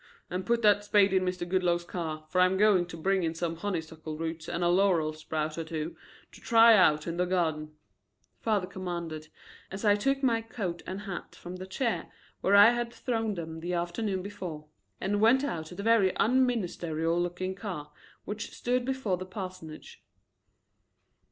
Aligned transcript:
And 0.31 0.47
put 0.47 0.63
that 0.63 0.83
spade 0.83 1.13
in 1.13 1.23
Mr. 1.23 1.47
Goodloe's 1.47 1.85
car, 1.85 2.25
for 2.31 2.41
I'm 2.41 2.57
going 2.57 2.87
to 2.87 2.97
bring 2.97 3.21
in 3.21 3.35
some 3.35 3.57
honeysuckle 3.57 4.17
roots 4.17 4.49
and 4.49 4.63
a 4.63 4.67
laurel 4.67 5.13
sprout 5.13 5.59
or 5.59 5.63
two 5.63 5.95
to 6.31 6.41
try 6.41 6.75
out 6.75 7.05
in 7.05 7.17
the 7.17 7.25
garden," 7.25 7.75
father 8.39 8.65
commanded, 8.65 9.27
as 9.69 9.85
I 9.85 9.95
took 9.95 10.23
my 10.23 10.41
coat 10.41 10.81
and 10.87 11.01
hat 11.01 11.35
from 11.35 11.57
the 11.57 11.67
chair 11.67 12.11
where 12.39 12.55
I 12.55 12.71
had 12.71 12.91
thrown 12.91 13.35
them 13.35 13.59
the 13.59 13.75
afternoon 13.75 14.23
before, 14.23 14.65
and 14.99 15.21
went 15.21 15.43
out 15.43 15.67
to 15.67 15.75
the 15.75 15.83
very 15.83 16.13
unministerial 16.15 17.21
looking 17.21 17.53
car 17.53 17.91
which 18.25 18.55
stood 18.55 18.83
before 18.85 19.17
the 19.17 19.25
parsonage. 19.27 20.03